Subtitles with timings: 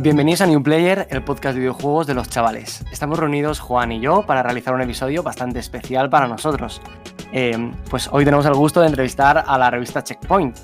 [0.00, 2.84] Bienvenidos a New Player, el podcast de videojuegos de los chavales.
[2.92, 6.80] Estamos reunidos Juan y yo para realizar un episodio bastante especial para nosotros.
[7.32, 10.56] Eh, pues hoy tenemos el gusto de entrevistar a la revista Checkpoint.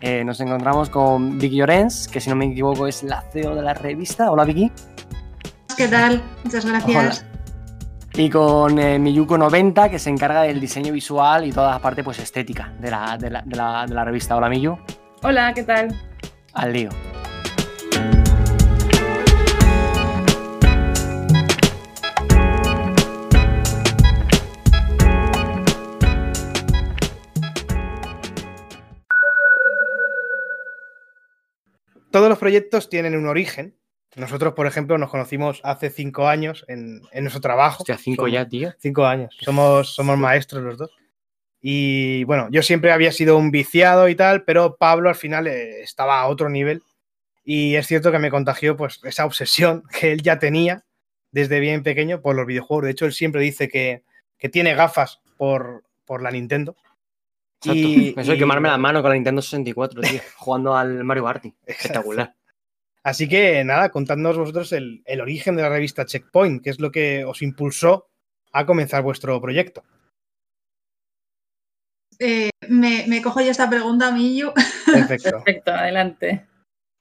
[0.00, 3.60] Eh, nos encontramos con Vicky Llorens, que si no me equivoco es la CEO de
[3.60, 4.30] la revista.
[4.30, 4.72] Hola Vicky.
[5.76, 6.22] ¿Qué tal?
[6.42, 7.26] Muchas gracias.
[8.14, 12.18] Y con eh, Miyuko90, que se encarga del diseño visual y toda la parte pues,
[12.18, 14.36] estética de la, de la, de la, de la revista.
[14.36, 14.78] Hola Miyu.
[15.22, 15.94] Hola, ¿qué tal?
[16.54, 16.88] Al lío.
[32.10, 33.76] Todos los proyectos tienen un origen.
[34.16, 37.82] Nosotros, por ejemplo, nos conocimos hace cinco años en, nuestro trabajo.
[37.82, 38.72] Hostia, cinco ya, tío.
[38.78, 39.36] Cinco años.
[39.40, 40.90] Somos, somos maestros los dos.
[41.60, 45.82] Y bueno, yo siempre había sido un viciado y tal, pero Pablo al final eh,
[45.82, 46.82] estaba a otro nivel.
[47.44, 50.84] Y es cierto que me contagió pues esa obsesión que él ya tenía
[51.30, 52.86] desde bien pequeño por los videojuegos.
[52.86, 54.02] De hecho, él siempre dice que,
[54.50, 56.74] tiene gafas por, por la Nintendo.
[57.64, 61.54] Y, Eso de quemarme la mano con la Nintendo 64, tío, jugando al Mario Party.
[61.66, 62.34] Espectacular.
[63.02, 67.24] Así que nada, contadnos vosotros el, origen de la revista Checkpoint, que es lo que
[67.24, 68.08] os impulsó
[68.52, 69.82] a comenzar vuestro proyecto.
[72.18, 74.52] Eh, me, cojo yo esta pregunta, Millo.
[74.86, 75.30] Perfecto.
[75.30, 76.46] Perfecto, adelante.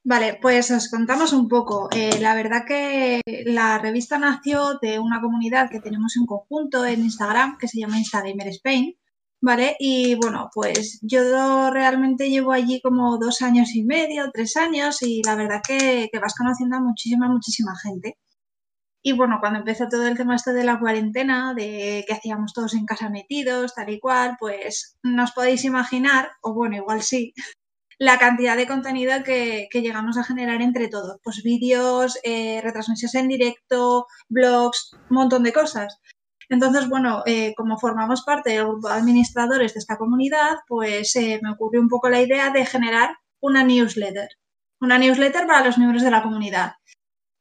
[0.06, 1.90] Vale, pues os contamos un poco.
[1.92, 7.02] Eh, la verdad que la revista nació de una comunidad que tenemos en conjunto en
[7.02, 8.96] Instagram, que se llama Instagamer Spain.
[9.42, 9.76] ¿Vale?
[9.80, 15.22] Y bueno, pues yo realmente llevo allí como dos años y medio, tres años y
[15.24, 18.18] la verdad que, vas conociendo a muchísima, muchísima gente.
[19.02, 22.74] Y bueno, cuando empezó todo el tema este de la cuarentena, de que hacíamos todos
[22.74, 27.34] en casa metidos, tal y cual, pues no os podéis imaginar, o bueno, igual sí,
[28.00, 31.18] la cantidad de contenido que, llegamos a generar entre todos.
[31.24, 35.98] Pues vídeos, eh, retransmisiones en directo, blogs, un montón de cosas.
[36.50, 41.40] Entonces, bueno, eh, como formamos parte del grupo de administradores de esta comunidad, pues eh,
[41.44, 44.30] me ocurrió un poco la idea de generar una newsletter,
[44.82, 46.74] una newsletter para los miembros de la comunidad,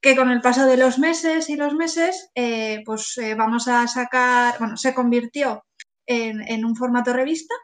[0.02, 4.56] que con el paso de los meses y los meses, eh, pues vamos a sacar,
[4.58, 5.64] bueno, se convirtió
[6.06, 7.54] en, un formato revista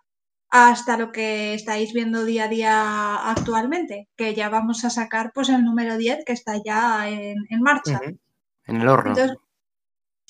[0.50, 5.49] hasta lo que estáis viendo día a día actualmente, que ya vamos a sacar pues
[5.50, 8.00] el número 10 que está ya en, marcha.
[8.66, 9.15] En el horno.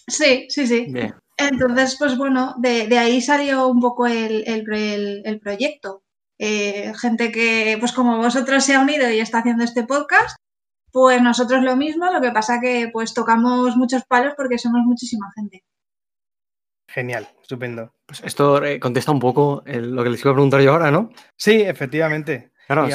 [0.06, 0.92] Sí, sí, sí.
[1.36, 6.02] Entonces, pues bueno, de, ahí salió un poco el, proyecto.
[6.38, 10.36] Eh, gente que, pues como vosotros se ha unido y está haciendo este podcast,
[10.90, 15.30] pues nosotros lo mismo, lo que pasa que pues tocamos muchos palos porque somos muchísima
[15.34, 15.64] gente.
[16.88, 17.94] Genial, estupendo.
[18.06, 21.10] Pues esto eh, contesta un poco lo que les iba a preguntar yo ahora, ¿no?
[21.36, 22.52] Sí, efectivamente.
[22.66, 22.86] Claro,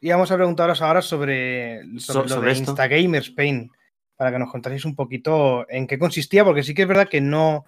[0.00, 3.70] íbamos, a preguntaros ahora sobre, sobre, lo de Instagamer Spain
[4.18, 7.20] para que nos contaseis un poquito en qué consistía, porque sí que es verdad que
[7.20, 7.64] no,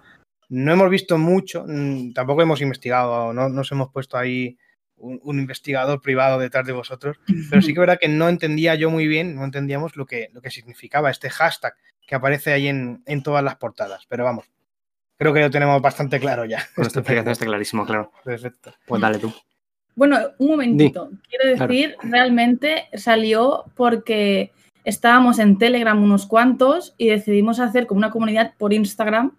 [0.48, 4.58] no hemos visto mucho, mm, tampoco hemos investigado, no nos hemos puesto ahí
[4.96, 7.18] un, investigador privado detrás de vosotros,
[7.48, 10.28] pero sí que es verdad que no entendía yo muy bien, no entendíamos lo que,
[10.32, 11.72] lo que significaba este hashtag
[12.04, 14.50] que aparece ahí en, todas las portadas, pero vamos,
[15.16, 16.66] creo que lo tenemos bastante claro ya.
[16.74, 18.10] Con esta explicación está clarísimo, claro.
[18.24, 18.74] Perfecto.
[18.88, 19.32] Pues dale tú.
[19.94, 21.10] Bueno, un momentito.
[21.28, 24.50] Quiero decir, realmente salió porque
[24.84, 29.36] estábamos en Telegram unos cuantos y decidimos hacer como una comunidad por Instagram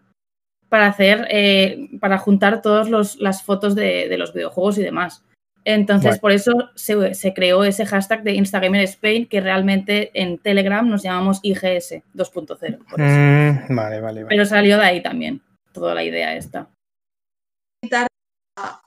[0.70, 5.24] para hacer, eh, para juntar todas las fotos de, los videojuegos y demás.
[5.64, 11.04] Entonces, por eso se, creó ese hashtag de Instagramer Spain, que realmente en Telegram nos
[11.04, 12.80] llamamos IGS 2.0.
[12.98, 15.42] Mm, vale, vale, Pero salió de ahí también,
[15.72, 16.70] toda la idea esta.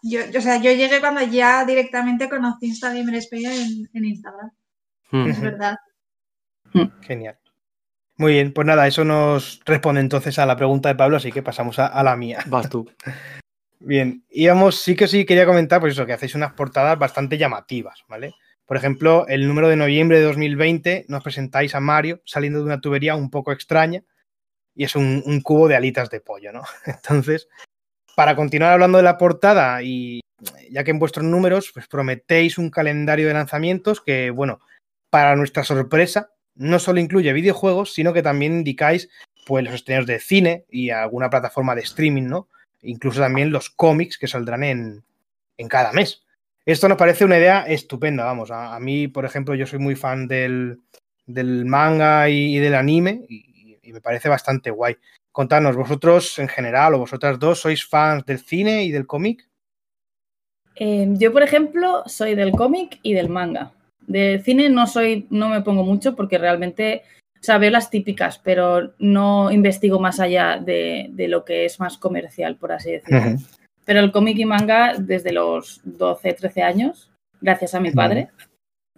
[0.03, 4.51] Yo, o sea, yo llegué cuando ya directamente conocí Instagramer Spain en, Instagram.
[5.13, 5.77] Es verdad.
[6.75, 6.91] Hmm.
[7.01, 7.39] Genial.
[8.17, 11.43] Muy bien, pues nada, eso nos responde entonces a la pregunta de Pablo, así que
[11.43, 12.45] pasamos a, la mía.
[12.47, 12.89] Vas tú.
[13.81, 18.05] Bien, íbamos, sí que sí quería comentar, pues eso, que hacéis unas portadas bastante llamativas,
[18.09, 18.33] ¿vale?
[18.67, 22.81] Por ejemplo, el número de noviembre de 2020 nos presentáis a Mario saliendo de una
[22.81, 24.03] tubería un poco extraña
[24.75, 26.63] y es un, un cubo de alitas de pollo, ¿no?
[26.87, 27.49] Entonces,
[28.17, 30.21] para continuar hablando de la portada y
[30.71, 34.61] ya que en vuestros números pues prometéis un calendario de lanzamientos que, bueno,
[35.11, 39.09] para nuestra sorpresa, no solo incluye videojuegos, sino que también indicáis
[39.47, 42.49] pues, los estrenos de cine y alguna plataforma de streaming, ¿no?
[42.83, 45.03] Incluso también los cómics que saldrán en,
[45.69, 46.23] cada mes.
[46.67, 48.51] Esto nos parece una idea estupenda, vamos.
[48.51, 50.79] A, mí, por ejemplo, yo soy muy fan del,
[51.27, 53.43] manga y, del anime y,
[53.93, 54.97] me parece bastante guay.
[55.31, 59.49] Contadnos, vosotros en general o vosotras dos, ¿sois fans del cine y del cómic?
[60.77, 63.73] Eh, yo, por ejemplo, soy del cómic y del manga.
[64.07, 67.03] De cine no soy, no me pongo mucho porque realmente,
[67.41, 71.99] o sea, veo las típicas, pero no investigo más allá de, lo que es más
[71.99, 73.39] comercial, por así decirlo.
[73.85, 77.11] Pero el cómic y manga desde los 12, 13 años,
[77.41, 78.29] gracias a mi padre.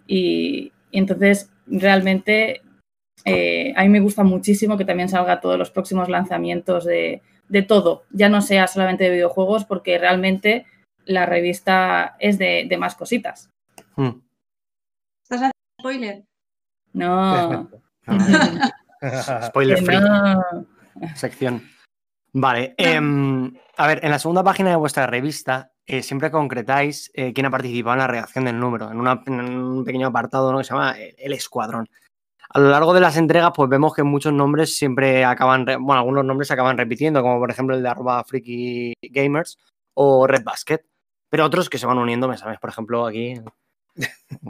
[0.07, 2.61] y, entonces realmente
[3.25, 7.21] eh, a mí me gusta muchísimo que también salga todos los próximos lanzamientos de,
[7.67, 10.65] todo, ya no sea solamente de videojuegos, porque realmente
[11.05, 13.49] la revista es de, más cositas.
[13.95, 14.21] Hmm.
[15.29, 16.23] ¿Estás haciendo spoiler?
[16.93, 17.69] No.
[19.47, 19.99] spoiler free.
[21.15, 21.63] Sección.
[22.31, 22.75] Vale.
[22.77, 27.45] Em, a ver, en la segunda página de vuestra revista eh, siempre concretáis eh, quién
[27.45, 31.33] ha participado en la redacción del número, en, un pequeño apartado que se llama el
[31.33, 31.89] escuadrón.
[32.47, 36.23] A lo largo de las entregas, pues vemos que muchos nombres siempre acaban, bueno, algunos
[36.23, 39.57] nombres se acaban repitiendo, como por ejemplo el de arroba freaky gamers
[39.93, 40.85] o Red Basket,
[41.29, 43.41] pero otros que se van uniendo, me sabes, por ejemplo, aquí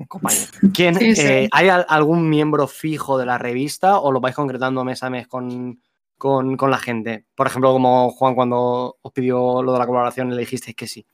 [0.08, 0.46] compañero.
[0.74, 5.10] ¿Quién, eh, ¿Hay algún miembro fijo de la revista o lo vais concretando mes a
[5.10, 5.82] mes con,
[6.18, 7.26] con, la gente?
[7.36, 11.06] Por ejemplo, como Juan cuando os pidió lo de la colaboración le dijisteis que sí.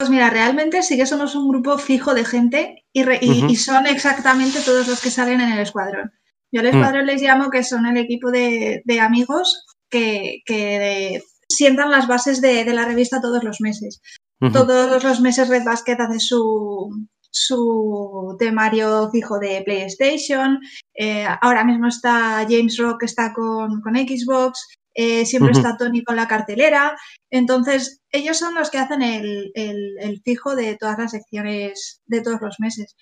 [0.00, 4.88] Pues mira, realmente sí que somos un grupo fijo de gente y, son exactamente todos
[4.88, 6.10] los que salen en el escuadrón.
[6.50, 6.70] Yo al mm.
[6.70, 10.42] escuadrón les llamo que son el equipo de, amigos que,
[11.50, 14.00] sientan las bases de, la revista todos los meses.
[14.52, 16.88] Todos los meses Red Basket hace su,
[17.30, 20.60] su temario fijo de PlayStation.
[20.94, 24.66] Eh, ahora mismo está James Rock, que está con, Xbox.
[24.94, 26.96] Eh, siempre está Tony con la cartelera.
[27.30, 32.58] Entonces, ellos son los que hacen el, fijo de todas las secciones de todos los
[32.58, 32.96] meses.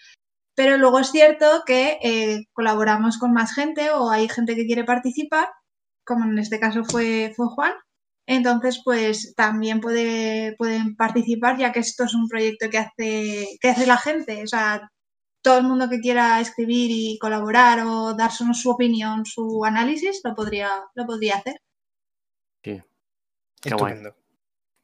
[0.55, 4.83] Pero luego es cierto que eh, colaboramos con más gente o hay gente que quiere
[4.85, 5.49] participar,
[6.05, 7.73] como en este caso fue, fue Juan,
[8.31, 13.69] entonces, pues también puede, pueden participar, ya que esto es un proyecto que hace, que
[13.71, 14.43] hace la gente.
[14.43, 14.91] O sea,
[15.43, 20.35] todo el mundo que quiera escribir y colaborar o darnos su opinión, su análisis, lo
[20.35, 21.55] podría, lo podría hacer.
[22.63, 22.83] Sí.
[23.65, 24.15] Estupendo.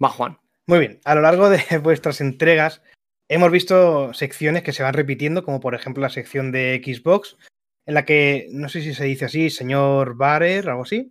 [0.02, 0.38] Va, Juan.
[0.66, 1.00] Muy bien.
[1.04, 2.80] A lo largo de vuestras entregas
[3.28, 7.36] hemos visto secciones que se van repitiendo, como por ejemplo la sección de Xbox,
[7.84, 11.10] en la que, no sé si se dice así, señor Barer, algo así.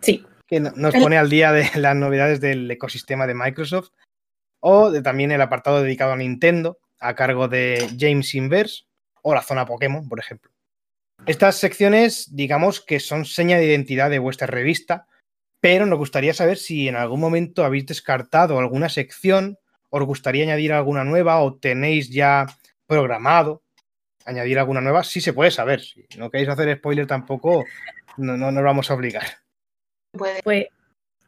[0.00, 3.90] Sí que nos pone al día de las novedades del ecosistema de Microsoft,
[4.60, 8.84] o de también el apartado dedicado a Nintendo, a cargo de James Inverse,
[9.22, 10.50] o la zona Pokémon, por ejemplo.
[11.26, 15.06] Estas secciones, digamos que son seña de identidad de vuestra revista,
[15.60, 19.58] pero nos gustaría saber si en algún momento habéis descartado alguna sección,
[19.90, 22.46] os gustaría añadir alguna nueva o tenéis ya
[22.86, 23.62] programado
[24.26, 25.80] añadir alguna nueva, sí se puede saber.
[25.80, 27.64] Si no queréis hacer spoiler tampoco,
[28.18, 29.26] no, no nos vamos a obligar.
[30.16, 30.66] Pues,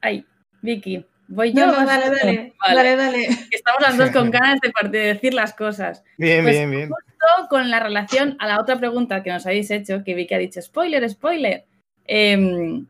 [0.00, 0.24] ay,
[0.62, 1.66] Vicky, voy yo.
[1.66, 3.28] No, dale, dale, dale, dale.
[3.50, 6.02] Estamos las dos con ganas de, decir las cosas.
[6.16, 6.88] Bien, pues bien, bien.
[6.88, 10.38] Justo con la relación a la otra pregunta que nos habéis hecho, que Vicky ha
[10.38, 11.64] dicho, spoiler, spoiler.
[12.06, 12.86] Em,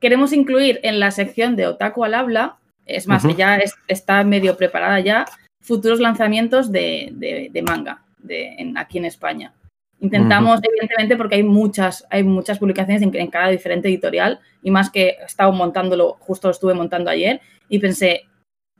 [0.00, 2.56] queremos incluir en la sección de Otaku al habla,
[2.86, 5.26] es más, ya está medio preparada ya,
[5.60, 8.02] futuros lanzamientos de, manga
[8.76, 9.52] aquí en España.
[10.00, 15.16] Intentamos, evidentemente, porque hay muchas, hay muchas publicaciones en, cada diferente editorial y más que
[15.20, 18.22] he estado montándolo, justo lo estuve montando ayer y pensé,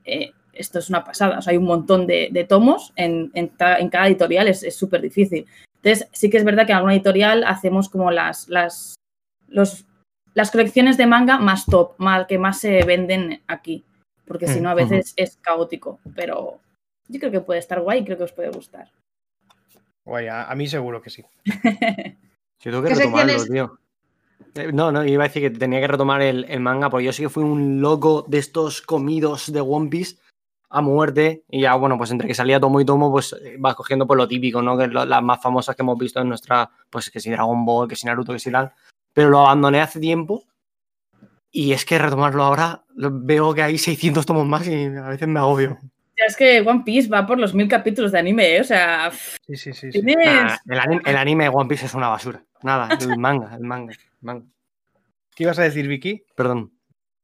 [0.05, 4.47] eh, esto es una pasada, o sea, hay un montón de, tomos en, cada editorial,
[4.47, 5.47] es súper difícil.
[5.83, 8.95] Entonces, sí que es verdad que en alguna editorial hacemos como las, las,
[9.49, 13.85] las colecciones de manga más top, más, que más se venden aquí,
[14.25, 16.61] porque si no a veces es caótico, pero
[17.09, 18.89] yo creo que puede estar guay y creo que os puede gustar
[20.17, 21.25] a, mí seguro que sí.
[22.61, 23.79] Yo tengo que retomarlo, tío.
[24.55, 27.23] Eh, no, no, iba a decir que tenía que retomar el, manga, porque yo sí
[27.23, 30.17] que fui un loco de estos comidos de One Piece
[30.71, 31.45] a muerte.
[31.49, 34.17] Y ya, bueno, pues entre que salía tomo y tomo, pues eh, vas cogiendo por
[34.17, 34.77] lo típico, ¿no?
[34.77, 37.97] Que las más famosas que hemos visto en nuestra, pues que si Dragon Ball, que
[37.97, 38.73] si Naruto, que si tal.
[39.13, 40.45] Pero lo abandoné hace tiempo.
[41.51, 45.39] Y es que retomarlo ahora, veo que hay 600 tomos más y a veces me
[45.39, 45.79] agobio
[46.27, 48.61] es que One Piece va por los mil capítulos de anime, ¿eh?
[48.61, 49.11] o sea.
[49.47, 49.89] Sí, sí, sí.
[49.93, 52.43] el, anime, de One Piece es una basura.
[52.63, 54.47] Nada, el manga, el manga, manga.
[55.35, 56.25] ¿Qué ibas a decir, Vicky?
[56.35, 56.73] Perdón.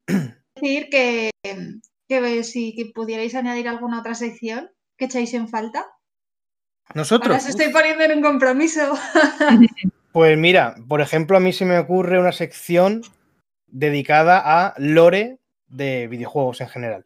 [0.06, 1.30] Decir que,
[2.08, 5.86] que si pudierais añadir alguna otra sección que echáis en falta.
[6.94, 7.30] Nosotros.
[7.30, 8.92] Ahora os estoy poniendo en un compromiso.
[10.12, 13.02] Pues mira, por ejemplo, a mí se me ocurre una sección
[13.66, 17.04] dedicada a lore de videojuegos en general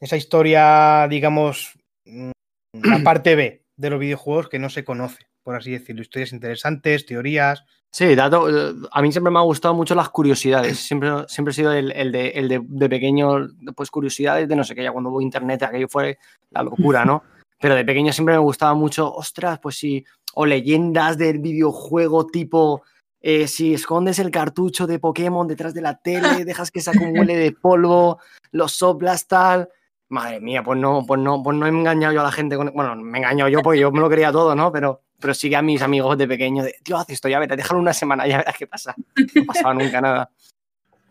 [0.00, 2.30] esa historia, digamos, mm,
[2.84, 6.02] la parte B de los videojuegos que no se conoce, por así decirlo.
[6.02, 7.64] Historias interesantes, teorías.
[7.92, 10.78] Sí, dato, eh, a mí siempre me ha gustado mucho las curiosidades.
[10.78, 14.84] Siempre, siempre he sido el, de, el de, pequeño, pues curiosidades de no sé qué,
[14.84, 16.18] ya cuando hubo internet aquello fue
[16.50, 17.22] la locura, ¿no?
[17.60, 20.04] pero de pequeño siempre me gustaba mucho, ostras, pues sí,
[20.34, 22.82] o leyendas del videojuego tipo,
[23.20, 27.36] eh, si escondes el cartucho de Pokémon detrás de la tele, dejas que se acumule
[27.36, 28.18] de polvo,
[28.50, 29.68] los soplas tal.
[30.10, 32.72] Madre mía, pues no, pues no, pues no he engañado yo a la gente con...
[32.74, 34.72] Bueno, me he engañado yo porque yo me lo creía todo, ¿no?
[34.72, 37.56] Pero, pero sí que a mis amigos de pequeño, de, tío, haz esto, ya verás,
[37.56, 38.94] déjalo una semana, ya verás qué pasa.
[39.34, 40.30] No pasaba nunca nada.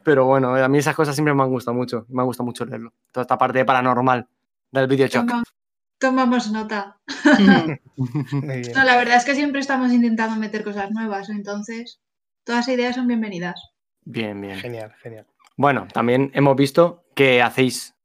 [0.04, 2.66] Pero bueno, a mí esas cosas siempre me han gustado mucho, me ha gustado mucho
[2.66, 2.94] leerlo.
[3.12, 4.28] Toda esta parte paranormal
[4.72, 5.30] del videochoc.
[5.98, 7.00] tomamos nota.
[7.40, 12.02] no, la verdad es que siempre estamos intentando meter cosas nuevas, entonces
[12.44, 13.72] todas las ideas son bienvenidas.
[14.04, 14.58] Bien, bien.
[14.58, 15.28] Genial, genial.
[15.56, 17.96] Bueno, también hemos visto que hacéis,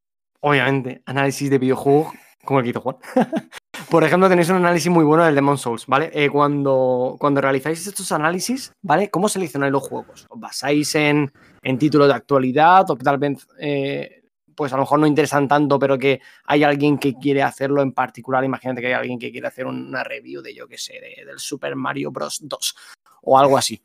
[0.44, 2.12] obviamente, análisis de videojuegos
[2.44, 2.96] como el que hizo Juan.
[3.90, 6.10] Por ejemplo, tenéis un análisis muy bueno del Demon Souls, ¿vale?
[6.12, 9.08] Eh, cuando, cuando realizáis estos análisis, ¿vale?
[9.08, 10.26] ¿Cómo seleccionáis los juegos?
[10.28, 11.32] ¿Os basáis en,
[11.62, 14.22] en títulos de actualidad o tal vez eh,
[14.54, 17.92] pues a lo mejor no interesan tanto, pero que hay alguien que quiere hacerlo en
[17.92, 18.44] particular.
[18.44, 21.74] Imagínate que hay alguien que quiere hacer una review de, yo qué sé, del Super
[21.74, 22.40] Mario Bros.
[22.42, 22.76] 2
[23.22, 23.82] o algo así.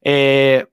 [0.00, 0.66] Eh,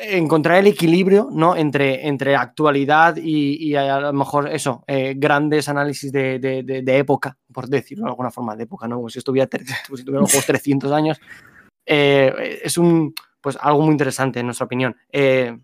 [0.00, 1.56] encontrar el equilibrio ¿no?
[1.56, 4.84] entre, entre actualidad y, a lo mejor eso,
[5.16, 8.96] grandes análisis de, de, época, por decirlo de alguna forma, de época, ¿no?
[8.96, 9.48] Como si estuviera,
[9.94, 11.20] si tuviera juegos 300 años.
[11.84, 13.14] es un,
[13.46, 14.96] pues algo muy interesante, en nuestra opinión.
[15.08, 15.56] Eh,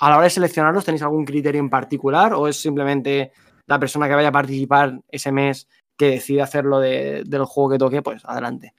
[0.00, 3.32] a la hora de seleccionarlos, ¿tenéis algún criterio en particular o es simplemente
[3.66, 8.00] la persona que vaya a participar ese mes que decide hacerlo del juego que toque?
[8.00, 8.72] Pues adelante.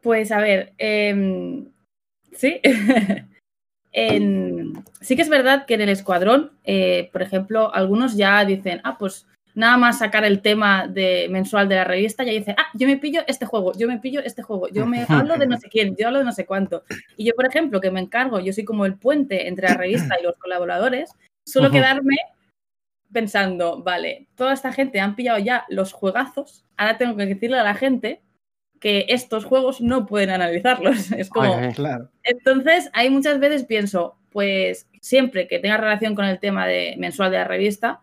[0.00, 1.70] Pues a ver, em,
[2.32, 2.60] sí.
[5.00, 8.96] sí que es verdad que en el escuadrón, eh, por ejemplo, algunos ya dicen, ah,
[8.98, 12.86] pues nada más sacar el tema de, mensual de la revista, ya dice, ah, yo
[12.86, 15.68] me pillo este juego, yo me pillo este juego, yo me hablo de no sé
[15.68, 16.84] quién, yo hablo de no sé cuánto.
[17.16, 20.16] Y yo, por ejemplo, que me encargo, yo soy como el puente entre la revista
[20.18, 21.10] y los colaboradores,
[21.44, 22.16] suelo quedarme
[23.12, 27.64] pensando, vale, toda esta gente han pillado ya los juegazos, ahora tengo que decirle a
[27.64, 28.22] la gente
[28.80, 31.12] que estos juegos no pueden analizarlos.
[31.12, 31.54] Es como.
[31.74, 32.08] claro.
[32.24, 37.30] Entonces, hay muchas veces pienso, pues siempre que tenga relación con el tema de mensual
[37.30, 38.00] de la revista,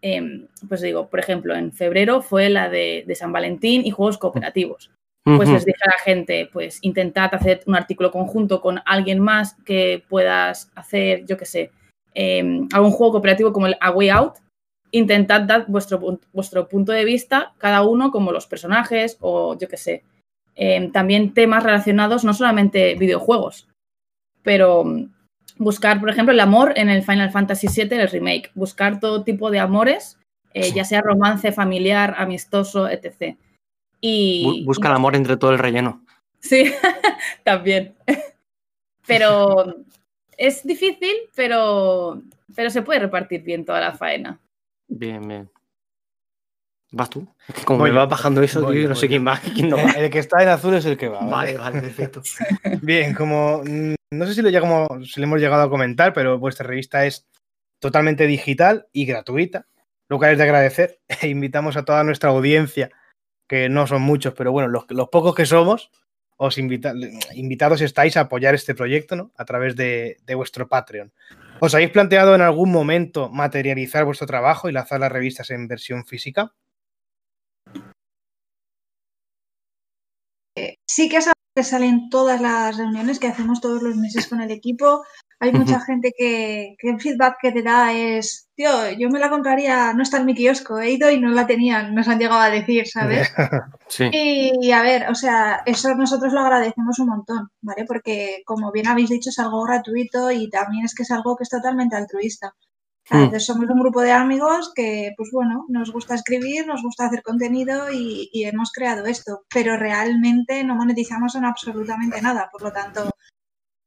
[0.00, 4.90] Em, pues digo, por ejemplo, en febrero fue la de, San Valentín y juegos cooperativos.
[5.24, 9.56] Pues les dije a la gente, pues intentad hacer un artículo conjunto con alguien más
[9.66, 11.70] que puedas hacer, yo qué sé,
[12.14, 14.36] em, algún juego cooperativo como el A Way Out.
[14.90, 19.76] Intentad dar vuestro, vuestro punto de vista, cada uno como los personajes o yo qué
[19.76, 20.04] sé.
[20.54, 23.68] Em, también temas relacionados, no solamente videojuegos,
[24.42, 24.84] pero
[25.56, 29.50] buscar, por ejemplo, el amor en el Final Fantasy VII, el remake, buscar todo tipo
[29.50, 30.18] de amores,
[30.54, 33.36] eh, ya sea romance, familiar, amistoso, etc.
[34.00, 36.04] Y, Busca el amor entre todo el relleno.
[36.40, 36.72] Sí,
[37.44, 37.94] también.
[39.06, 39.76] pero
[40.36, 42.22] es difícil, pero,
[42.54, 44.40] pero se puede repartir bien toda la faena.
[44.88, 45.50] Bien, bien.
[46.90, 47.28] ¿Vas tú?
[47.66, 49.90] como me va bajando eso, no sé quién va, quién no va.
[49.90, 51.20] El que está en azul es el que va.
[51.20, 52.22] Vale, vale, perfecto.
[52.82, 56.38] Bien, como mm, no sé si lo, llegamos, si le hemos llegado a comentar, pero
[56.38, 57.26] vuestra revista es
[57.78, 59.66] totalmente digital y gratuita,
[60.08, 61.00] lo cual es de agradecer.
[61.20, 62.90] E invitamos a toda nuestra audiencia,
[63.46, 65.90] que no son muchos, pero bueno, los, pocos que somos,
[66.38, 69.32] os invitados estáis a apoyar este proyecto ¿no?
[69.36, 71.12] a través de, de, vuestro Patreon.
[71.60, 76.06] ¿Os habéis planteado en algún momento materializar vuestro trabajo y lanzar las revistas en versión
[76.06, 76.52] física?
[80.86, 84.52] Sí que es que salen todas las reuniones que hacemos todos los meses con el
[84.52, 85.02] equipo.
[85.40, 89.92] Hay mucha gente que, el feedback que te da es, tío, yo me la compraría,
[89.92, 92.50] no está en mi kiosco, he ido y no la tenían, nos han llegado a
[92.50, 93.28] decir, ¿sabes?
[93.88, 94.10] Sí.
[94.12, 97.86] Y a ver, o sea, eso nosotros lo agradecemos un montón, ¿vale?
[97.86, 101.44] Porque como bien habéis dicho, es algo gratuito y también es que es algo que
[101.44, 102.54] es totalmente altruista.
[103.10, 103.34] Hmm.
[103.38, 107.90] somos un grupo de amigos que, pues bueno, nos gusta escribir, nos gusta hacer contenido
[107.90, 112.50] y, hemos creado esto, pero realmente no monetizamos en absolutamente nada.
[112.52, 113.10] Por lo tanto,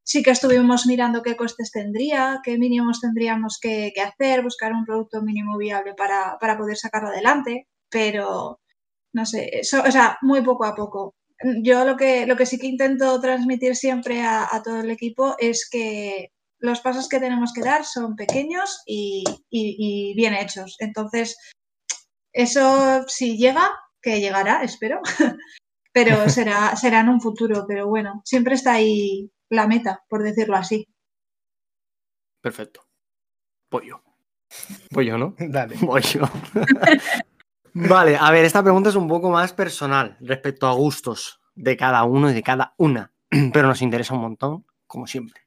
[0.04, 5.22] sí que estuvimos mirando qué costes tendría, qué mínimos tendríamos que, hacer, buscar un producto
[5.22, 8.60] mínimo viable para, poder sacarlo adelante, pero
[9.13, 11.16] no sé, eso, o sea, muy poco a poco.
[11.63, 15.68] Yo lo que, lo que sí que intento transmitir siempre a todo el equipo es
[15.70, 19.24] que los pasos que tenemos que dar son pequeños y,
[20.15, 20.77] bien hechos.
[20.80, 21.38] Entonces,
[22.34, 23.70] eso si llega,
[24.01, 25.01] que llegará, espero,
[25.94, 27.65] pero será, será en un futuro.
[27.68, 30.88] Pero bueno, siempre está ahí la meta, por decirlo así.
[32.41, 32.82] Perfecto.
[33.70, 33.88] Voy
[35.06, 35.36] yo, ¿no?
[35.39, 35.75] Dale.
[35.77, 36.22] Yo.
[37.74, 42.03] vale, a ver, esta pregunta es un poco más personal respecto a gustos de cada
[42.03, 43.13] uno y de cada una,
[43.53, 45.41] pero nos interesa un montón, como siempre.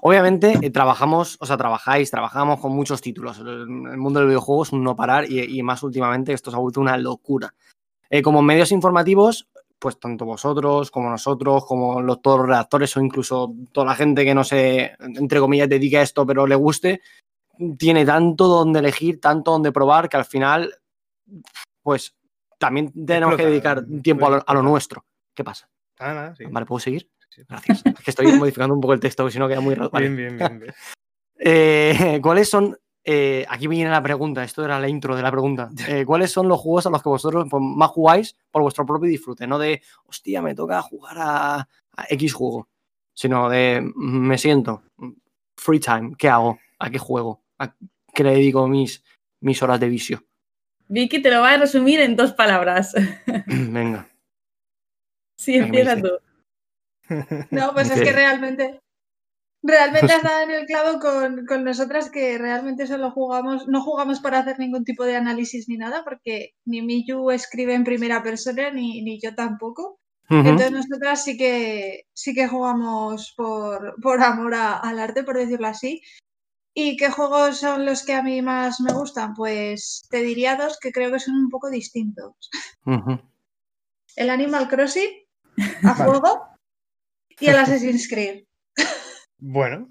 [0.00, 3.38] Obviamente eh, trabajamos, o sea, trabajáis, trabajamos con muchos títulos.
[3.38, 6.80] El, mundo del videojuego es un no parar y, más últimamente esto se ha vuelto
[6.80, 7.54] una locura.
[8.10, 9.48] Eh, como medios informativos,
[9.78, 14.24] pues tanto vosotros como nosotros, como los, todos los redactores o incluso toda la gente
[14.24, 17.02] que no se, entre comillas, dedica a esto pero le guste,
[17.76, 20.74] tiene tanto donde elegir, tanto donde probar que al final,
[21.82, 22.16] pues
[22.58, 25.04] también tenemos que dedicar tiempo a lo, nuestro.
[25.34, 25.68] ¿Qué pasa?
[26.00, 26.44] Ah, sí.
[26.46, 27.08] Vale, ¿puedo seguir?
[27.48, 27.84] Gracias.
[27.86, 29.90] Es que estoy modificando un poco el texto, porque si no queda muy raro.
[29.90, 30.74] Bien, bien, bien.
[31.38, 32.76] Eh, ¿Cuáles son
[33.10, 35.70] eh, aquí viene la pregunta, esto era la intro de la pregunta.
[35.88, 39.08] Eh, ¿Cuáles son los juegos a los que vosotros pues, más jugáis por vuestro propio
[39.08, 39.46] disfrute?
[39.46, 41.68] No de, hostia, me toca jugar a,
[42.10, 42.68] X juego,
[43.14, 44.82] sino de, me siento,
[45.56, 46.58] free time, ¿qué hago?
[46.78, 47.42] ¿A qué juego?
[47.58, 47.74] ¿A
[48.14, 49.02] qué le dedico mis,
[49.40, 50.22] mis horas de vicio?
[50.88, 52.94] Vicky te lo va a resumir en dos palabras.
[53.46, 54.06] Venga.
[55.38, 56.10] Sí, empieza tú.
[57.50, 58.80] No, pues es que realmente
[59.62, 64.38] Realmente has dado en el clavo con, nosotras que realmente solo jugamos, no jugamos para
[64.38, 69.02] hacer ningún tipo de análisis ni nada, porque ni Miyu escribe en primera persona ni,
[69.02, 70.00] ni yo tampoco.
[70.30, 76.02] Entonces nosotras sí que sí que jugamos por, por amor al arte, por decirlo así.
[76.74, 79.32] ¿Y qué juegos son los que a mí más me gustan?
[79.32, 82.50] Pues te diría dos que creo que son un poco distintos.
[84.16, 85.08] El Animal Crossing
[85.82, 86.57] a juego
[87.40, 88.44] y el Assassin's Creed.
[89.38, 89.88] Bueno.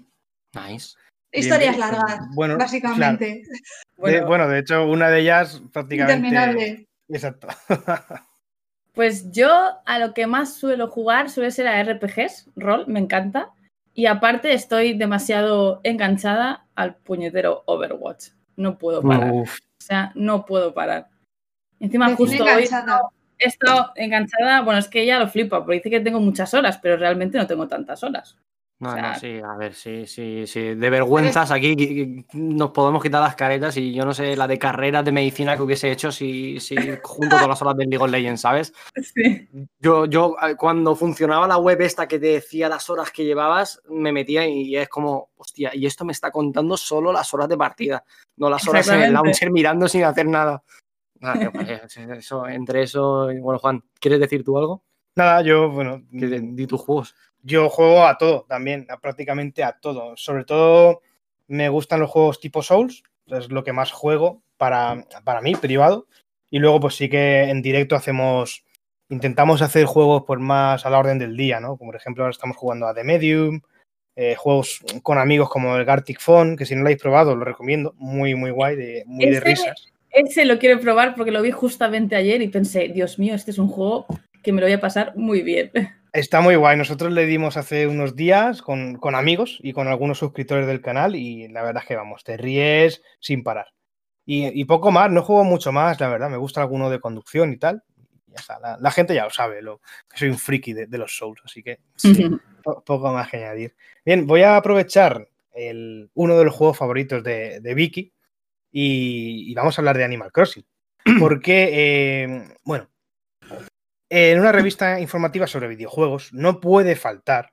[0.54, 0.94] Nice.
[1.32, 3.42] Historias largas, bueno, básicamente.
[3.96, 6.28] Bueno, de, hecho, una de ellas prácticamente.
[6.28, 6.88] Interminable.
[7.08, 7.48] Exacto.
[8.94, 9.50] pues yo
[9.84, 13.52] a lo que más suelo jugar suele ser a RPGs, rol, me encanta.
[13.94, 18.28] Y aparte estoy demasiado enganchada al puñetero Overwatch.
[18.54, 19.32] No puedo parar.
[19.32, 19.46] O
[19.78, 21.08] sea, no puedo parar.
[21.80, 22.68] Encima, justo hoy
[23.38, 24.62] he estado enganchada.
[24.62, 27.46] Bueno, es que ella lo flipa, porque dice que tengo muchas horas, pero realmente no
[27.46, 28.38] tengo tantas horas.
[28.80, 30.74] No, no, sí, a ver, sí, sí, sí.
[30.76, 35.04] De vergüenzas aquí nos podemos quitar las caretas y yo no sé la de carreras
[35.04, 38.40] de medicina que hubiese hecho si, si junto con las horas del League of Legends,
[38.40, 38.72] ¿sabes?
[39.14, 39.48] Sí.
[39.80, 44.12] Yo, yo cuando funcionaba la web esta que te decía las horas que llevabas, me
[44.12, 48.04] metía y es como, hostia, y esto me está contando solo las horas de partida,
[48.36, 50.62] no las horas en el launcher mirando sin hacer nada.
[52.16, 54.82] Eso, entre eso, bueno, Juan, ¿quieres decir tú algo?
[55.16, 56.02] Nada, yo, bueno.
[56.10, 57.14] di tus juegos.
[57.42, 60.16] Yo juego a todo también, a prácticamente a todo.
[60.16, 61.02] Sobre todo
[61.48, 66.06] me gustan los juegos tipo Souls, es lo que más juego para, para mí, privado.
[66.50, 68.64] Y luego, pues sí que en directo hacemos,
[69.08, 71.76] intentamos hacer juegos pues más a la orden del día, ¿no?
[71.76, 73.60] Como por ejemplo ahora estamos jugando a The Medium,
[74.16, 77.44] eh, juegos con amigos como el Gartic Phone, que si no lo habéis probado, lo
[77.44, 79.88] recomiendo, muy, muy guay, de, muy de risas.
[80.10, 83.58] Ese lo quiero probar porque lo vi justamente ayer y pensé, Dios mío, este es
[83.58, 84.06] un juego
[84.42, 85.70] que me lo voy a pasar muy bien.
[86.12, 86.76] Está muy guay.
[86.76, 91.48] Nosotros le dimos hace unos días con, amigos y con algunos suscriptores del canal y
[91.48, 93.66] la verdad es que vamos, te ríes sin parar.
[94.30, 96.28] Y, poco más, no juego mucho más, la verdad.
[96.28, 97.82] Me gusta alguno de conducción y tal.
[98.78, 101.80] La, gente ya lo sabe, lo, que soy un friki de, los Souls, así que
[102.62, 103.74] poco más que añadir.
[104.04, 108.12] Bien, voy a aprovechar el, uno de los juegos favoritos de, Vicky
[108.70, 110.64] y, vamos a hablar de Animal Crossing.
[111.18, 112.90] Porque, eh, bueno,
[114.10, 117.52] en una revista informativa sobre videojuegos no puede faltar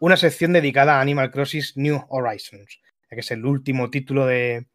[0.00, 4.66] una sección dedicada a Animal Crossing New Horizons, que es el último título de,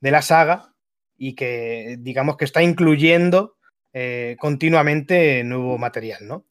[0.00, 0.74] la saga
[1.16, 3.56] y que digamos que está incluyendo
[3.92, 6.46] eh, continuamente nuevo material, ¿no?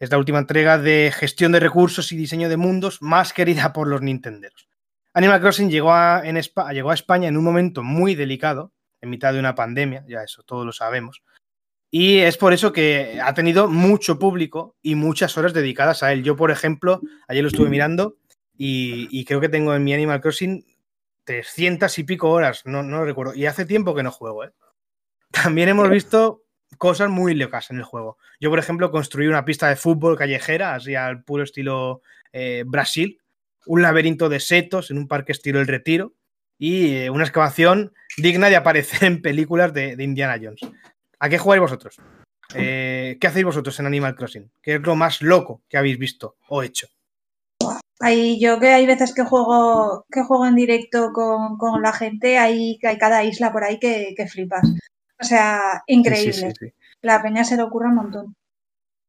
[0.00, 3.88] Es la última entrega de gestión de recursos y diseño de mundos más querida por
[3.88, 4.67] los Nintenderos.
[5.14, 10.04] Animal Crossing llegó a, España en un momento muy delicado, en mitad de una pandemia,
[10.08, 11.22] ya eso todos lo sabemos,
[11.90, 16.22] y es por eso que ha tenido mucho público y muchas horas dedicadas a él.
[16.22, 18.16] Yo, por ejemplo, ayer lo estuve mirando
[18.56, 20.66] y, creo que tengo en mi Animal Crossing
[21.24, 23.34] 300 y pico horas, no, no lo recuerdo.
[23.34, 24.44] Y hace tiempo que no juego.
[24.44, 24.52] ¿eh?
[25.30, 26.42] También hemos visto
[26.76, 28.18] cosas muy locas en el juego.
[28.40, 33.18] Yo, por ejemplo, construí una pista de fútbol callejera, así al puro estilo eh, Brasil,
[33.68, 36.14] un laberinto de setos en un parque estilo El Retiro
[36.58, 40.60] y eh, una excavación digna de aparecer en películas de Indiana Jones.
[41.20, 41.96] ¿A qué jugáis vosotros?
[42.54, 44.50] Eh, ¿Qué hacéis vosotros en Animal Crossing?
[44.62, 46.88] ¿Qué es lo más loco que habéis visto o hecho?
[48.00, 52.78] Hay, yo que hay veces que juego, que juego en directo con, la gente, hay,
[52.82, 54.66] hay cada isla por ahí que, flipas.
[55.20, 56.54] O sea, increíble.
[57.02, 58.36] la peña se le ocurre un montón.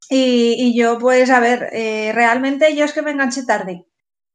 [0.10, 3.86] Y, yo, pues, a ver, eh, realmente yo es que me enganché tarde.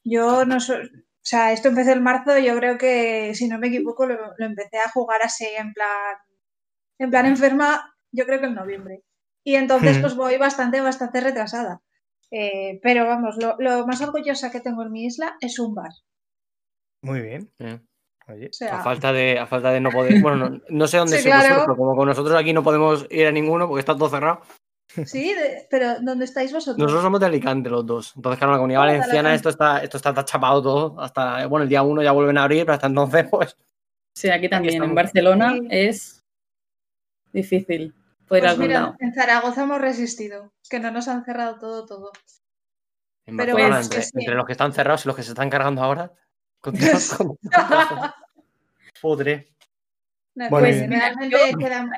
[0.04, 3.68] Yo no soy, o sea, esto empecé en marzo, yo creo que, si no me
[3.68, 6.16] equivoco, lo, lo empecé a jugar así en plan
[6.98, 9.02] en plan enferma, yo creo que en noviembre.
[9.44, 11.82] Y entonces pues voy bastante, bastante retrasada.
[12.30, 15.90] Eh, pero vamos, lo, más orgullosa que tengo en mi isla es un bar.
[17.02, 17.52] Muy bien.
[18.70, 20.20] a, falta de, a falta de no poder.
[20.22, 23.68] Bueno, no, sé dónde se pero como con nosotros aquí no podemos ir a ninguno
[23.68, 24.40] porque está todo cerrado.
[25.06, 25.34] Sí,
[25.70, 26.78] pero ¿dónde estáis vosotros?
[26.78, 28.12] Nosotros somos de Alicante los dos.
[28.16, 31.00] Entonces, claro, la comunidad oh, valenciana esto está, esto está chapado todo.
[31.00, 33.56] Hasta, bueno, el día uno ya vuelven a abrir, pero hasta entonces, pues.
[34.14, 34.82] Sí, aquí también.
[34.82, 36.22] en Barcelona es
[37.32, 37.92] difícil
[38.28, 42.12] poder pues mira, En Zaragoza hemos resistido, que no nos han cerrado todo, todo.
[43.24, 46.12] pero pues, entre, los que están cerrados y los que se están cargando ahora,
[49.02, 49.52] Podré.
[50.34, 51.90] No, pues, realmente quedan...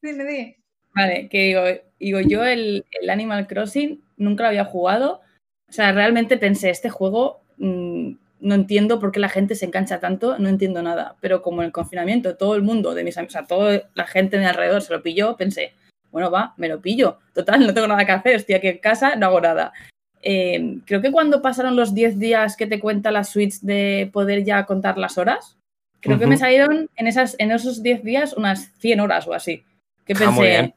[0.00, 0.65] Dime, dime.
[0.96, 1.62] Vale, que digo,
[2.00, 5.20] digo yo el, Animal Crossing nunca lo había jugado.
[5.68, 10.00] O sea, realmente pensé, este juego mm, no entiendo por qué la gente se engancha
[10.00, 11.16] tanto, no entiendo nada.
[11.20, 14.06] Pero como en el confinamiento todo el mundo de mis amigos, o sea, toda la
[14.06, 15.74] gente de mi alrededor se lo pilló, pensé,
[16.10, 17.18] bueno, va, me lo pillo.
[17.34, 19.74] Total, no tengo nada que hacer, estoy aquí en casa, no hago nada.
[20.22, 24.44] Eh, creo que cuando pasaron los 10 días que te cuenta la Switch de poder
[24.44, 25.58] ya contar las horas,
[26.00, 29.62] creo que me salieron en, esas, en esos 10 días unas 100 horas o así.
[30.06, 30.72] Que ah,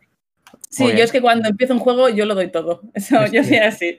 [0.69, 2.81] Sí, yo es que cuando empiezo un juego yo lo doy todo.
[2.93, 3.97] Eso, yo soy así.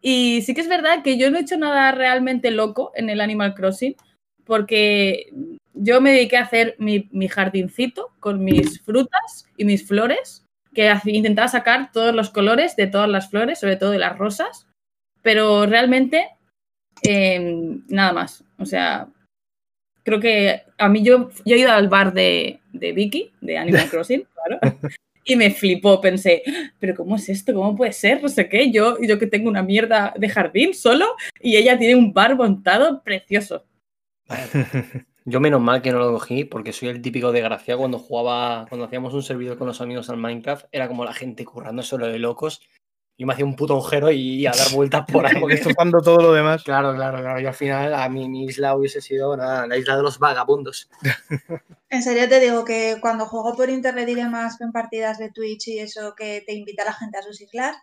[0.00, 3.20] Y sí que es verdad que yo no he hecho nada realmente loco en el
[3.20, 3.96] Animal Crossing,
[4.44, 5.32] porque
[5.72, 11.48] yo me dediqué a hacer mi, jardincito con mis frutas y mis flores, que intentaba
[11.48, 14.66] sacar todos los colores de todas las flores, sobre todo de las rosas,
[15.22, 16.28] pero realmente
[17.02, 18.44] em, nada más.
[18.58, 19.08] O sea,
[20.02, 23.88] creo que a mí yo, yo he ido al bar de, de Vicky, de Animal
[23.90, 24.78] Crossing, claro,
[25.24, 26.42] y me flipó, pensé,
[26.78, 27.54] pero ¿cómo es esto?
[27.54, 28.22] ¿Cómo puede ser?
[28.22, 31.94] No sé qué, yo, yo que tengo una mierda de jardín solo y ella tiene
[31.96, 33.64] un bar montado precioso.
[35.26, 38.84] Yo menos mal que no lo cogí porque soy el típico desgraciado cuando jugaba, cuando
[38.84, 42.18] hacíamos un servidor con los amigos al Minecraft, era como la gente currando solo de
[42.18, 42.60] locos
[43.16, 45.38] y me hacía un puto agujero y a dar vueltas por ahí.
[45.38, 46.64] Porque estupando todo lo demás.
[46.64, 47.40] Claro, claro, claro.
[47.40, 50.90] Y al final a mí mi isla hubiese sido la isla de los vagabundos.
[51.90, 55.68] En serio te digo que cuando juego por internet y demás en partidas de Twitch
[55.68, 57.76] y eso que te invita a la gente a sus islas,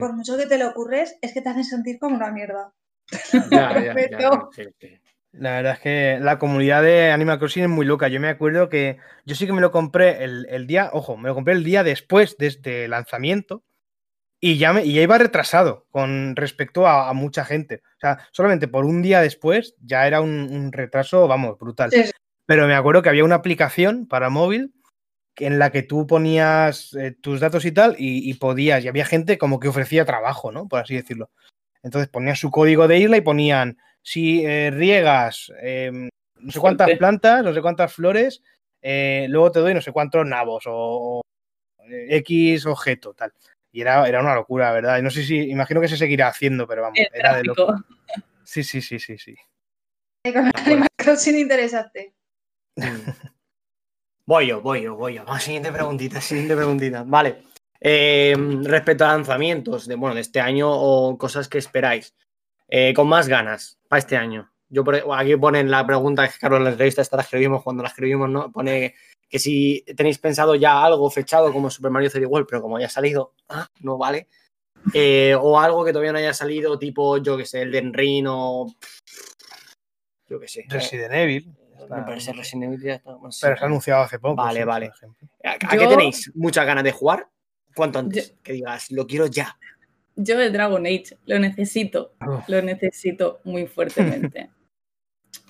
[0.00, 2.72] por mucho que te lo ocurres, es que te hacen sentir como una mierda.
[5.32, 8.08] La verdad es que la comunidad de Animal Crossing es muy loca.
[8.08, 8.96] Yo me acuerdo que
[9.26, 11.82] yo sí que me lo compré el, el día, ojo, me lo compré el día
[11.82, 13.62] después de este lanzamiento
[14.46, 17.80] y ya, me, iba retrasado con respecto a, mucha gente.
[17.96, 21.90] O sea, solamente por un día después ya era un, retraso, vamos, brutal.
[22.44, 24.74] Pero me acuerdo que había una aplicación para móvil
[25.36, 29.38] en la que tú ponías eh, tus datos y tal y, podías, y había gente
[29.38, 30.68] como que ofrecía trabajo, ¿no?
[30.68, 31.30] Por así decirlo.
[31.82, 36.90] Entonces ponías su código de isla y ponían, si eh, riegas em, no sé cuántas
[36.98, 38.42] plantas, no sé cuántas flores,
[38.82, 41.22] eh, luego te doy no sé cuántos nabos o
[41.88, 43.32] X objeto, tal.
[43.74, 44.98] Y era, era una locura, ¿verdad?
[44.98, 47.74] Y no sé si, imagino que se seguirá haciendo, pero vamos, era de loco.
[48.44, 49.34] Sí, sí, sí, sí, sí.
[51.16, 52.14] Sin interesante.
[54.26, 55.24] Voy yo, voy yo, voy yo.
[55.40, 57.02] siguiente preguntita, siguiente preguntita.
[57.04, 57.42] Vale.
[57.80, 62.14] Eh, respecto a lanzamientos de, bueno, de este año o cosas que esperáis,
[62.68, 64.52] eh, con más ganas para este año.
[64.68, 67.88] Yo aquí ponen la pregunta que Carlos en la entrevista esta la escribimos cuando la
[67.88, 68.52] escribimos, ¿no?
[68.52, 68.94] Pone
[69.34, 72.88] que si tenéis pensado ya algo fechado como Super Mario 3D World, pero como haya
[72.88, 74.28] salido, ah, no vale.
[74.92, 78.26] Eh, o algo que todavía no haya salido, tipo, yo que sé, el Den Ring
[78.28, 78.72] o.
[80.28, 80.64] Yo que sé.
[80.68, 81.52] Resident Evil.
[81.90, 83.16] Me parece Resident Evil ya está.
[83.18, 84.36] Pero se ha anunciado hace poco.
[84.36, 84.92] Vale, vale.
[85.42, 87.28] ¿A, qué tenéis muchas ganas de jugar?
[87.74, 88.36] ¿Cuánto antes?
[88.40, 89.58] que digas, lo quiero ya.
[90.14, 92.14] Yo el Dragon Age lo necesito.
[92.46, 94.50] Lo necesito muy fuertemente.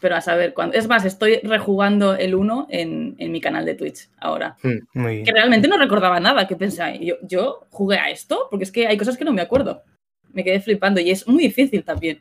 [0.05, 0.77] pero a saber cuándo.
[0.77, 4.55] Es más, estoy rejugando el 1 en, mi canal de Twitch ahora.
[4.63, 6.47] Hmm, que realmente no recordaba nada.
[6.47, 7.01] ¿Qué pensáis?
[7.01, 9.83] Yo, yo jugué a esto porque es que hay cosas que no me acuerdo.
[10.31, 12.21] Me quedé flipando y es muy difícil también.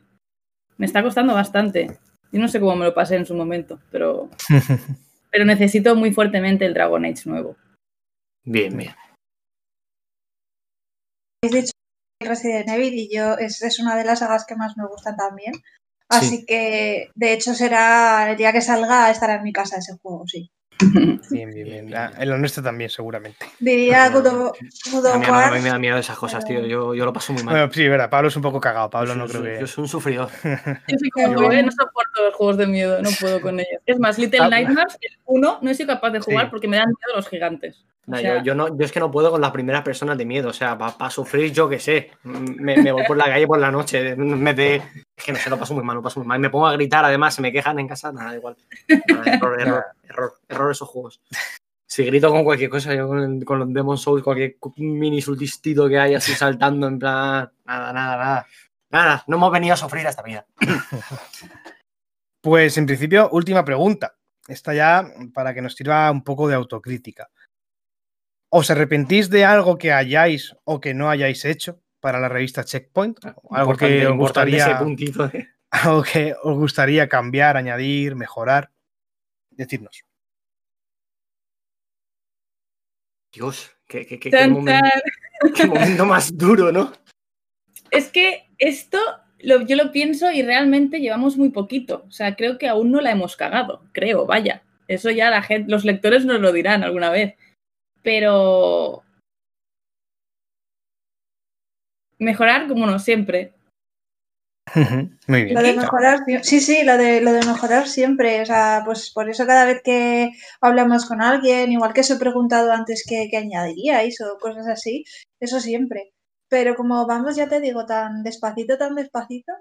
[0.78, 1.98] Me está costando bastante.
[2.32, 4.30] Yo no sé cómo me lo pasé en su momento, pero,
[5.30, 7.54] pero necesito muy fuertemente el Dragon Age nuevo.
[8.44, 8.94] Bien, bien.
[11.42, 11.72] Habéis dicho
[12.22, 15.52] Resident Evil y yo es, es una de las sagas que más me gustan también.
[16.18, 20.24] Así que, de hecho, será el día que salga, estará en mi casa ese juego,
[20.26, 20.50] sí.
[21.30, 21.94] Bien, bien, bien.
[22.18, 23.46] El honesto también, seguramente.
[23.60, 24.52] Diría God of
[25.06, 26.66] A mí me da miedo esas cosas, tío.
[26.66, 27.54] Yo, yo lo paso muy mal.
[27.54, 28.10] Bueno, sí, verdad.
[28.10, 28.90] Pablo es un poco cagado.
[28.90, 29.60] Pablo no creo que.
[29.60, 30.30] Yo soy un sufridor.
[30.42, 31.72] Yo no
[32.14, 33.02] soporto los juegos de miedo.
[33.02, 33.80] No puedo con ellos.
[33.86, 34.48] Es más, Little ah.
[34.48, 37.84] Nightmares, el uno, no soy capaz de jugar porque me dan miedo los gigantes.
[38.44, 40.50] yo, no, yo es que no puedo con las primeras personas de miedo.
[40.50, 42.10] O sea, para sufrir, yo qué sé.
[42.22, 44.16] Me, me, voy por la calle por la noche.
[44.16, 46.40] Me de, es que no sé, lo paso muy mal, lo paso muy mal.
[46.40, 48.56] Me pongo a gritar, además, se me quejan en casa, nada, igual.
[48.88, 51.20] error, error, error, error esos juegos.
[51.86, 55.98] Si grito con cualquier cosa, yo con, con los Demon Souls, cualquier mini sultistito que
[55.98, 57.50] hay así saltando, en plan.
[57.64, 58.46] Nada, nada, nada.
[58.90, 60.46] Nada, no hemos venido a sufrir esta vida.
[62.44, 64.18] Pues en principio, última pregunta.
[64.46, 65.02] Esta ya
[65.32, 67.30] para que nos sirva un poco de autocrítica.
[68.50, 73.18] ¿Os arrepentís de algo que hayáis o que no hayáis hecho para la revista Checkpoint?
[73.48, 74.76] Algo que os gustaría,
[75.70, 78.70] algo que os gustaría cambiar, añadir, mejorar.
[79.48, 80.04] Decirnos.
[83.32, 84.84] Dios, qué, qué, qué, qué momento,
[85.56, 86.92] qué momento más duro, ¿no?
[87.90, 88.98] Es que esto
[89.44, 92.04] yo lo pienso y realmente llevamos muy poquito.
[92.08, 93.82] O sea, creo que aún no la hemos cagado.
[93.92, 94.62] Creo, vaya.
[94.88, 97.34] Eso ya la gente, los lectores nos lo dirán alguna vez.
[98.02, 99.02] Pero.
[102.18, 103.54] Mejorar como no siempre.
[105.26, 105.54] Muy bien.
[105.54, 108.40] Lo de mejorar, sí, sí, lo de, lo de mejorar siempre.
[108.40, 110.30] O sea, pues por eso cada vez que
[110.60, 115.04] hablamos con alguien, igual que os he preguntado antes qué, qué añadiríais o cosas así,
[115.40, 116.13] eso siempre.
[116.54, 119.52] Pero como vamos, ya te digo, tan despacito, tan despacito,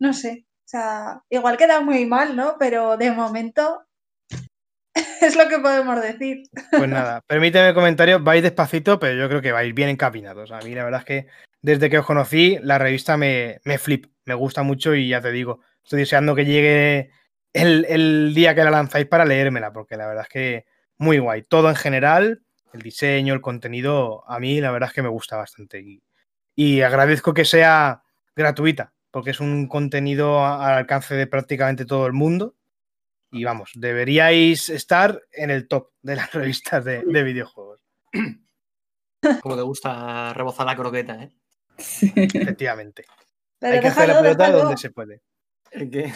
[0.00, 0.46] no sé.
[0.48, 2.56] O sea, igual queda muy mal, ¿no?
[2.58, 3.84] Pero de momento
[5.20, 6.42] es lo que podemos decir.
[6.72, 10.50] Pues nada, permíteme el comentario, vais despacito, pero yo creo que vais bien encaminados.
[10.50, 11.26] A mí la verdad es que
[11.62, 15.30] desde que os conocí, la revista me, me flip, me gusta mucho y ya te
[15.30, 17.12] digo, estoy deseando que llegue
[17.52, 20.64] el, el, día que la lanzáis para leérmela, porque la verdad es que
[20.98, 21.44] muy guay.
[21.44, 25.36] Todo en general, el diseño, el contenido, a mí la verdad es que me gusta
[25.36, 25.78] bastante.
[25.78, 26.02] Y,
[26.54, 28.02] y agradezco que sea
[28.36, 32.56] gratuita, porque es un contenido al alcance de prácticamente todo el mundo.
[33.32, 37.80] Y vamos, deberíais estar en el top de las revistas de, de videojuegos.
[39.42, 41.30] Como te gusta rebozar la croqueta, ¿eh?
[41.78, 42.12] Sí.
[42.14, 43.04] Efectivamente.
[43.58, 44.58] Pero Hay que hacer la pelota déjalo.
[44.64, 45.22] donde se puede.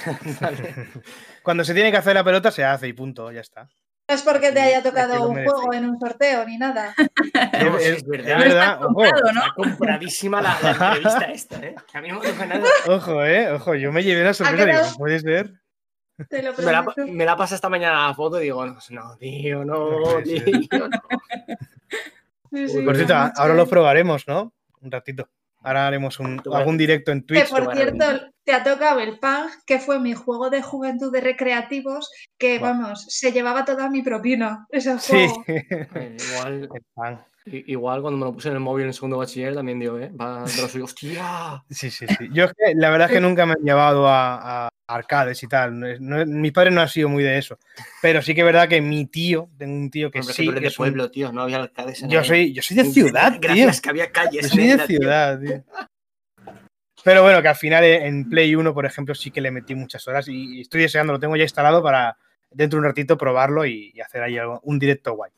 [1.42, 3.68] Cuando se tiene que hacer la pelota, se hace y punto, ya está.
[4.06, 6.94] No es porque te haya que tocado un juego en un sorteo ni nada.
[7.62, 8.30] No, es, verdad.
[8.38, 9.40] es verdad, ojo, ¿no?
[9.40, 11.74] Está compradísima la, la entrevista esta, ¿eh?
[11.90, 12.64] Que a mí no me toca nada.
[12.88, 15.54] ojo, eh, ojo, yo me llevé una sorpresa, digo, ¿puedes ver?
[16.28, 19.16] Te lo Me la, me la pasa esta mañana la foto y digo, no, no
[19.16, 21.00] tío, no, tío, no.
[22.52, 23.56] Sí, sí, Por cierto, ahora ¿eh?
[23.56, 24.52] lo probaremos, ¿no?
[24.80, 25.28] Un ratito.
[25.62, 27.48] Ahora haremos un, vas- algún directo en Que Twitch.
[27.50, 28.04] por Bueno, cierto,
[28.44, 33.06] te ha tocado el Pang, que fue mi juego de juventud de recreativos, que vamos,
[33.08, 35.12] se llevaba toda mi propina ese Sí.
[35.28, 35.44] juego.
[35.96, 37.24] Eh, igual, El pan.
[37.46, 40.10] igual cuando me lo puse en el móvil en segundo bachiller también digo, ¿eh?
[40.10, 41.62] Va suyos, ¡hostia!
[41.70, 42.28] Sí, sí, sí.
[42.32, 45.46] Yo es que la verdad es que nunca me han llevado a, a arcades y
[45.48, 45.78] tal.
[45.78, 47.58] No es- no- mis padres no han sido muy de eso.
[48.02, 50.46] Pero sí que es verdad que mi tío, tengo un tío que Hombre, sí.
[50.52, 52.84] que de es un- pueblo, tío, no había alcaldes en Yo soy, yo soy de
[52.84, 53.40] ciudad, tío.
[53.40, 54.42] Gracias, que había calles.
[54.42, 54.86] Yo soy de tío.
[54.86, 55.64] ciudad, tío.
[57.04, 60.06] Pero bueno, que al final en Play 1, por ejemplo, sí que le metí muchas
[60.08, 62.16] horas y estoy deseando, lo tengo ya instalado para
[62.50, 65.30] dentro de un ratito probarlo y, y hacer ahí algo- un directo guay.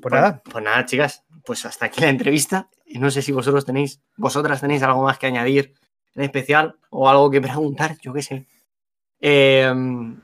[0.00, 2.68] Pues nada, Pues nada, chicas, pues hasta aquí la entrevista.
[2.86, 5.74] Y no sé si vosotros tenéis, vosotras tenéis algo más que añadir
[6.14, 8.46] en especial o algo que preguntar, yo qué sé.
[9.20, 9.72] Eh,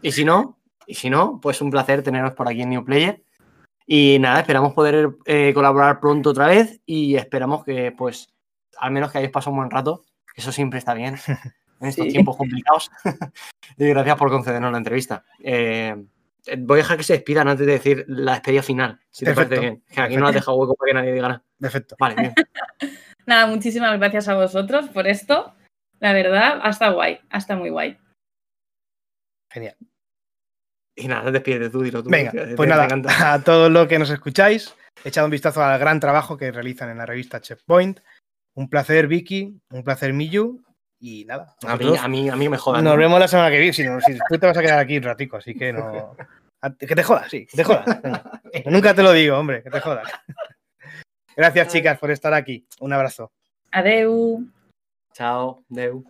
[0.03, 3.23] y si no, y si no, pues un placer teneros por aquí en New Player.
[3.87, 8.29] Y nada, esperamos poder eh, colaborar pronto otra vez y esperamos que, pues,
[8.79, 10.05] al menos que hayáis pasado un buen rato.
[10.35, 11.17] Eso siempre está bien
[11.81, 12.13] en estos Sí.
[12.13, 12.91] tiempos complicados.
[13.79, 15.25] y gracias por concedernos la entrevista.
[15.41, 15.95] Eh,
[16.47, 19.31] eh, voy a dejar que se despidan antes de decir la despedida final, si te
[19.33, 19.57] Perfecto.
[19.57, 19.83] parece bien.
[19.91, 21.45] Que aquí no has dejado hueco para que nadie diga nada.
[21.61, 21.97] perfecto.
[21.99, 22.35] Vale, bien.
[23.27, 25.55] Nada, muchísimas gracias a vosotros por esto.
[25.99, 27.97] La verdad, hasta guay, hasta muy guay.
[29.51, 29.77] Genial.
[30.97, 32.11] Y nada, despídete tú, dilo tú.
[32.11, 33.33] Venga, te- pues te nada, encanta.
[33.33, 36.99] a todos los que nos escucháis, echad un vistazo al gran trabajo que realizan en
[36.99, 38.01] la revista Checkpoint.
[38.55, 40.63] Un placer, Vicky, un placer, Miyu.
[41.01, 42.83] Y nada, A mí, a, mí, a mí me jodan.
[42.85, 42.99] nos ¿no?
[42.99, 43.73] vemos la semana que viene.
[43.75, 46.17] Si, no, si tú te vas a quedar aquí un ratico, así que no.
[46.63, 47.85] a- Que te jodas, sí, que te jodas.
[48.67, 50.09] Nunca te lo digo, hombre, que te jodas.
[51.37, 52.67] Gracias, chicas, por estar aquí.
[52.81, 53.33] Un abrazo.
[53.73, 54.47] Adeu.
[55.13, 56.05] Chao, Deu.